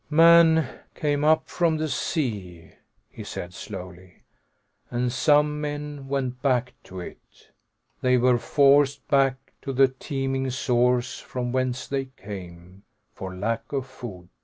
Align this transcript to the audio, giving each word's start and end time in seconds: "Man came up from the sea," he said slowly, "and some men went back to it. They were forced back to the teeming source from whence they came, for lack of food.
"Man 0.09 0.67
came 0.95 1.23
up 1.23 1.47
from 1.47 1.77
the 1.77 1.87
sea," 1.87 2.71
he 3.07 3.23
said 3.23 3.53
slowly, 3.53 4.23
"and 4.89 5.11
some 5.13 5.61
men 5.61 6.07
went 6.07 6.41
back 6.41 6.73
to 6.85 6.99
it. 6.99 7.51
They 8.01 8.17
were 8.17 8.39
forced 8.39 9.07
back 9.09 9.35
to 9.61 9.71
the 9.71 9.89
teeming 9.89 10.49
source 10.49 11.19
from 11.19 11.51
whence 11.51 11.87
they 11.87 12.05
came, 12.05 12.81
for 13.13 13.35
lack 13.35 13.71
of 13.71 13.85
food. 13.85 14.29